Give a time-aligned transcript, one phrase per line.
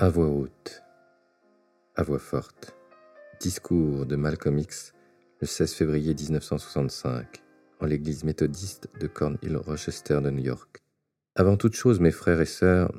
[0.00, 0.84] À voix haute,
[1.96, 2.72] à voix forte.
[3.40, 4.92] Discours de Malcolm X
[5.40, 7.42] le 16 février 1965
[7.80, 10.84] en l'église méthodiste de Cornhill Rochester de New York.
[11.34, 12.92] Avant toute chose, mes frères et sœurs,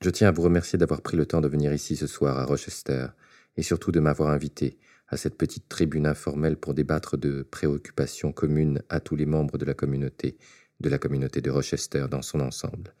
[0.00, 2.44] je tiens à vous remercier d'avoir pris le temps de venir ici ce soir à
[2.44, 3.08] Rochester
[3.56, 4.78] et surtout de m'avoir invité
[5.08, 9.64] à cette petite tribune informelle pour débattre de préoccupations communes à tous les membres de
[9.64, 10.38] la communauté,
[10.78, 12.94] de la communauté de Rochester dans son ensemble.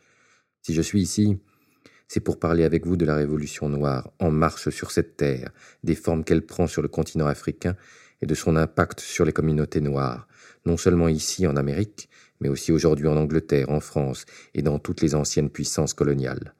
[0.62, 1.38] Si je suis ici,
[2.12, 5.52] c'est pour parler avec vous de la Révolution noire en marche sur cette terre,
[5.84, 7.76] des formes qu'elle prend sur le continent africain
[8.20, 10.26] et de son impact sur les communautés noires,
[10.66, 12.08] non seulement ici en Amérique,
[12.40, 14.24] mais aussi aujourd'hui en Angleterre, en France
[14.54, 16.56] et dans toutes les anciennes puissances coloniales.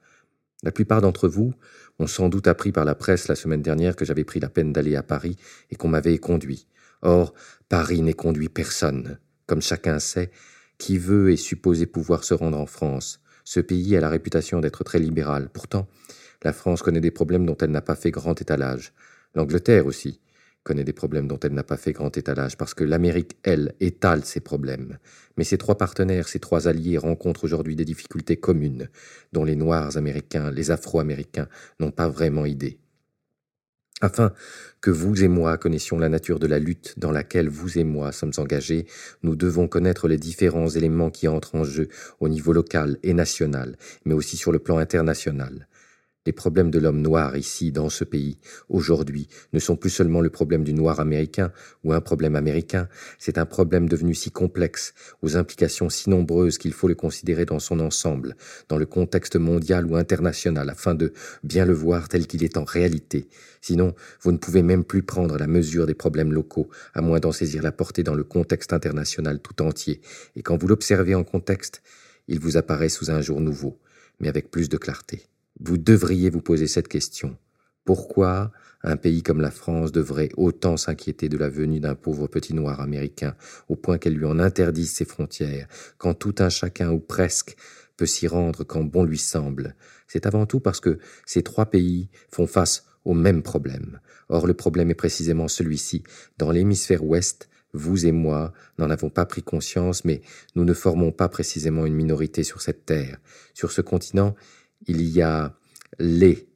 [0.63, 1.53] La plupart d'entre vous
[1.99, 4.71] ont sans doute appris par la presse la semaine dernière que j'avais pris la peine
[4.71, 5.35] d'aller à Paris
[5.69, 6.65] et qu'on m'avait conduit.
[7.01, 7.33] Or,
[7.67, 9.19] Paris n'est conduit personne.
[9.47, 10.31] Comme chacun sait,
[10.77, 13.21] qui veut est supposé pouvoir se rendre en France.
[13.43, 15.49] Ce pays a la réputation d'être très libéral.
[15.51, 15.87] Pourtant,
[16.43, 18.93] la France connaît des problèmes dont elle n'a pas fait grand étalage.
[19.35, 20.19] L'Angleterre aussi
[20.63, 24.23] connaît des problèmes dont elle n'a pas fait grand étalage, parce que l'Amérique, elle, étale
[24.23, 24.97] ses problèmes.
[25.37, 28.89] Mais ces trois partenaires, ces trois alliés rencontrent aujourd'hui des difficultés communes,
[29.33, 31.47] dont les Noirs américains, les Afro-américains
[31.79, 32.80] n'ont pas vraiment idée.
[34.01, 34.33] Afin
[34.81, 38.11] que vous et moi connaissions la nature de la lutte dans laquelle vous et moi
[38.11, 38.87] sommes engagés,
[39.21, 41.87] nous devons connaître les différents éléments qui entrent en jeu
[42.19, 45.67] au niveau local et national, mais aussi sur le plan international.
[46.27, 48.37] Les problèmes de l'homme noir ici, dans ce pays,
[48.69, 51.51] aujourd'hui, ne sont plus seulement le problème du noir américain
[51.83, 56.73] ou un problème américain, c'est un problème devenu si complexe, aux implications si nombreuses qu'il
[56.73, 58.35] faut le considérer dans son ensemble,
[58.69, 61.11] dans le contexte mondial ou international, afin de
[61.43, 63.27] bien le voir tel qu'il est en réalité.
[63.59, 67.31] Sinon, vous ne pouvez même plus prendre la mesure des problèmes locaux, à moins d'en
[67.31, 70.01] saisir la portée dans le contexte international tout entier,
[70.35, 71.81] et quand vous l'observez en contexte,
[72.27, 73.79] il vous apparaît sous un jour nouveau,
[74.19, 75.30] mais avec plus de clarté.
[75.63, 77.37] Vous devriez vous poser cette question.
[77.85, 78.51] Pourquoi
[78.81, 82.81] un pays comme la France devrait autant s'inquiéter de la venue d'un pauvre petit noir
[82.81, 83.35] américain,
[83.69, 85.67] au point qu'elle lui en interdise ses frontières,
[85.99, 87.55] quand tout un chacun ou presque
[87.95, 89.75] peut s'y rendre quand bon lui semble?
[90.07, 93.99] C'est avant tout parce que ces trois pays font face au même problème.
[94.29, 96.01] Or le problème est précisément celui-ci.
[96.39, 100.21] Dans l'hémisphère ouest, vous et moi n'en avons pas pris conscience, mais
[100.55, 103.19] nous ne formons pas précisément une minorité sur cette terre.
[103.53, 104.35] Sur ce continent,
[104.87, 105.55] il y a
[105.99, 106.47] les,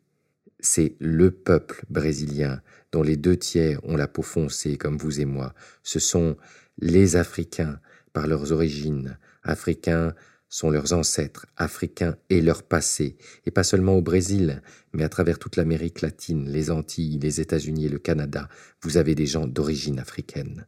[0.60, 5.26] c'est le peuple brésilien dont les deux tiers ont la peau foncée comme vous et
[5.26, 5.54] moi.
[5.84, 6.38] Ce sont
[6.80, 7.80] les Africains
[8.14, 9.18] par leurs origines.
[9.44, 10.16] Africains
[10.50, 14.62] sont leurs ancêtres, Africains et leur passé, et pas seulement au Brésil,
[14.94, 18.48] mais à travers toute l'Amérique latine, les Antilles, les États-Unis et le Canada,
[18.82, 20.66] vous avez des gens d'origine africaine.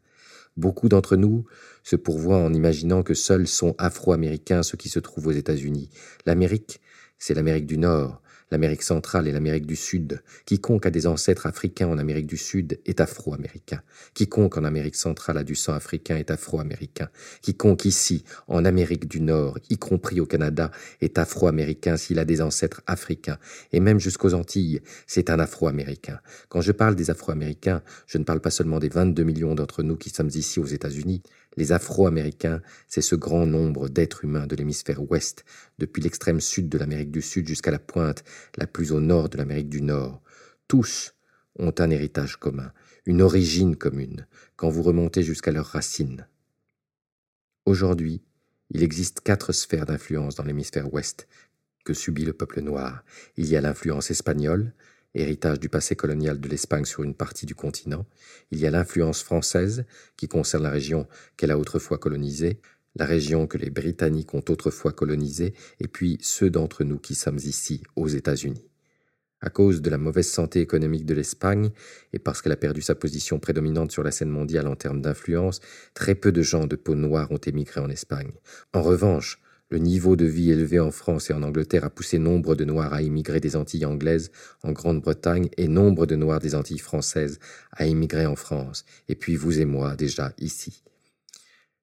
[0.58, 1.46] Beaucoup d'entre nous
[1.84, 5.90] se pourvoient en imaginant que seuls sont afro-américains ceux qui se trouvent aux États-Unis.
[6.26, 6.82] L'Amérique
[7.20, 10.22] c'est l'Amérique du Nord, l'Amérique centrale et l'Amérique du Sud.
[10.46, 13.82] Quiconque a des ancêtres africains en Amérique du Sud est afro-américain.
[14.14, 17.10] Quiconque en Amérique centrale a du sang africain est afro-américain.
[17.42, 22.42] Quiconque ici, en Amérique du Nord, y compris au Canada, est afro-américain s'il a des
[22.42, 23.38] ancêtres africains.
[23.74, 26.20] Et même jusqu'aux Antilles, c'est un afro-américain.
[26.50, 29.98] Quand je parle des afro-américains, je ne parle pas seulement des 22 millions d'entre nous
[29.98, 31.22] qui sommes ici aux États-Unis,
[31.58, 35.44] les Afro-Américains, c'est ce grand nombre d'êtres humains de l'hémisphère ouest,
[35.80, 38.24] depuis l'extrême sud de l'Amérique du Sud jusqu'à la pointe
[38.56, 40.22] la plus au nord de l'Amérique du Nord.
[40.68, 41.14] Tous
[41.60, 42.72] ont un héritage commun,
[43.06, 46.28] une origine commune, quand vous remontez jusqu'à leurs racines.
[47.66, 48.22] Aujourd'hui,
[48.70, 51.28] il existe quatre sphères d'influence dans l'hémisphère ouest
[51.84, 53.04] que subit le peuple noir.
[53.38, 54.74] Il y a l'influence espagnole,
[55.20, 58.06] héritage du passé colonial de l'Espagne sur une partie du continent.
[58.52, 59.86] Il y a l'influence française,
[60.16, 62.60] qui concerne la région qu'elle a autrefois colonisée,
[62.96, 67.38] la région que les Britanniques ont autrefois colonisée, et puis ceux d'entre nous qui sommes
[67.38, 68.70] ici, aux États-Unis.
[69.40, 71.70] À cause de la mauvaise santé économique de l'Espagne,
[72.12, 75.62] et parce qu'elle a perdu sa position prédominante sur la scène mondiale en termes d'influence,
[75.94, 78.32] très peu de gens de peau noire ont émigré en Espagne.
[78.74, 82.56] En revanche, le niveau de vie élevé en France et en Angleterre a poussé nombre
[82.56, 84.32] de Noirs à immigrer des Antilles anglaises
[84.64, 87.40] en Grande-Bretagne et nombre de Noirs des Antilles françaises
[87.72, 90.84] à immigrer en France, et puis vous et moi déjà ici.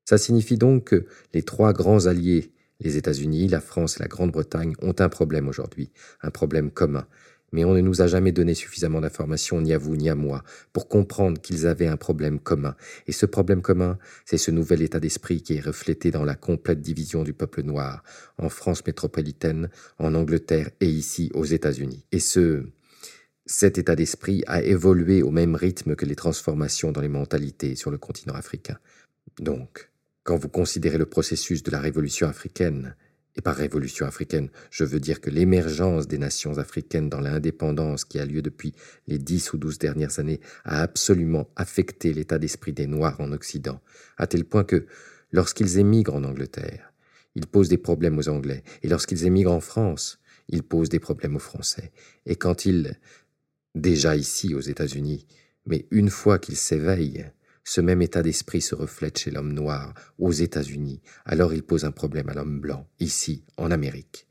[0.04, 4.75] Ça signifie donc que les trois grands alliés, les États-Unis, la France et la Grande-Bretagne,
[4.82, 5.90] ont un problème aujourd'hui,
[6.22, 7.06] un problème commun,
[7.55, 10.43] mais on ne nous a jamais donné suffisamment d'informations, ni à vous ni à moi,
[10.73, 12.75] pour comprendre qu'ils avaient un problème commun.
[13.06, 16.81] Et ce problème commun, c'est ce nouvel état d'esprit qui est reflété dans la complète
[16.81, 18.03] division du peuple noir,
[18.39, 19.71] en France métropolitaine,
[20.01, 22.05] en Angleterre et ici aux États-Unis.
[22.11, 22.65] Et ce,
[23.47, 27.93] cet état d'esprit a évolué au même rythme que les transformations dans les mentalités sur
[27.93, 28.79] le continent africain.
[29.39, 29.93] Donc,
[30.25, 32.97] quand vous considérez le processus de la révolution africaine,
[33.36, 38.20] Et par révolution africaine, je veux dire que l'émergence des nations africaines dans l'indépendance qui
[38.20, 38.75] a lieu depuis
[39.08, 43.81] les dix ou douze dernières années a absolument affecté l'état d'esprit des Noirs en Occident,
[44.19, 44.86] à tel point que,
[45.32, 46.92] lorsqu'ils émigrent en Angleterre,
[47.34, 51.34] ils posent des problèmes aux Anglais, et lorsqu'ils émigrent en France, ils posent des problèmes
[51.34, 51.90] aux Français.
[52.26, 53.00] Et quand ils,
[53.75, 55.26] déjà ici aux États-Unis,
[55.66, 57.26] mais une fois qu'ils s'éveillent,
[57.64, 61.90] ce même état d'esprit se reflète chez l'homme noir aux États-Unis, alors il pose un
[61.90, 64.28] problème à l'homme blanc, ici, en Amérique.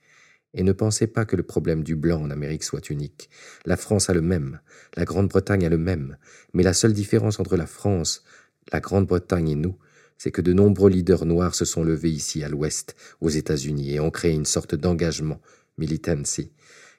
[0.53, 3.31] Et ne pensez pas que le problème du blanc en Amérique soit unique.
[3.65, 4.59] La France a le même,
[4.95, 6.17] la Grande-Bretagne a le même,
[6.53, 8.23] mais la seule différence entre la France,
[8.71, 9.77] la Grande-Bretagne et nous,
[10.19, 13.99] c'est que de nombreux leaders noirs se sont levés ici à l'ouest, aux États-Unis, et
[13.99, 15.41] ont créé une sorte d'engagement,
[15.79, 16.53] militancy,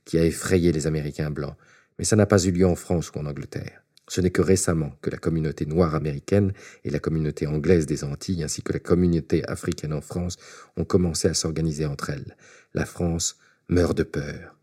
[0.04, 1.56] qui a effrayé les Américains blancs.
[1.98, 3.83] Mais ça n'a pas eu lieu en France ou en Angleterre.
[4.08, 6.52] Ce n'est que récemment que la communauté noire américaine
[6.84, 10.36] et la communauté anglaise des Antilles, ainsi que la communauté africaine en France,
[10.76, 12.36] ont commencé à s'organiser entre elles.
[12.74, 14.56] La France meurt de peur.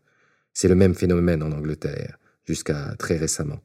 [0.54, 3.60] C'est le même phénomène en Angleterre, jusqu'à très récemment.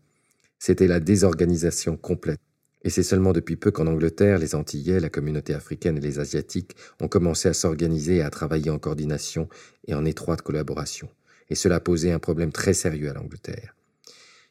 [0.57, 2.39] C'était la désorganisation complète.
[2.83, 6.75] Et c'est seulement depuis peu qu'en Angleterre, les Antillais, la communauté africaine et les Asiatiques
[7.01, 9.49] ont commencé à s'organiser et à travailler en coordination
[9.87, 11.09] et en étroite collaboration.
[11.49, 13.76] Et cela posait un problème très sérieux à l'Angleterre.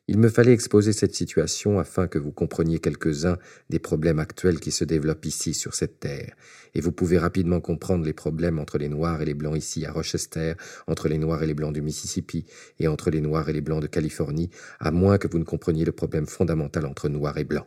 [0.09, 3.39] Il me fallait exposer cette situation afin que vous compreniez quelques-uns
[3.71, 6.37] des problèmes actuels qui se développent ici sur cette terre,
[6.77, 9.91] et vous pouvez rapidement comprendre les problèmes entre les Noirs et les Blancs ici à
[9.91, 10.55] Rochester,
[10.87, 12.47] entre les Noirs et les Blancs du Mississippi,
[12.79, 15.85] et entre les Noirs et les Blancs de Californie, à moins que vous ne compreniez
[15.85, 17.67] le problème fondamental entre Noirs et Blancs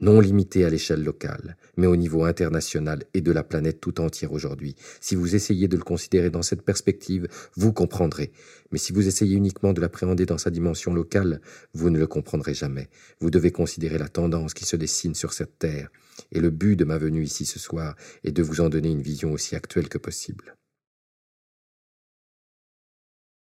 [0.00, 4.32] non limité à l'échelle locale, mais au niveau international et de la planète tout entière
[4.32, 4.74] aujourd'hui.
[5.00, 8.32] Si vous essayez de le considérer dans cette perspective, vous comprendrez.
[8.70, 11.40] Mais si vous essayez uniquement de l'appréhender dans sa dimension locale,
[11.74, 12.88] vous ne le comprendrez jamais.
[13.20, 15.90] Vous devez considérer la tendance qui se dessine sur cette terre.
[16.32, 19.02] Et le but de ma venue ici ce soir est de vous en donner une
[19.02, 20.56] vision aussi actuelle que possible.